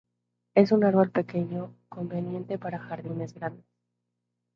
Es 0.55 0.71
un 0.71 0.83
árbol 0.83 1.11
pequeño 1.11 1.75
conveniente 1.87 2.57
para 2.57 2.79
jardines 2.79 3.35
grandes. 3.35 3.67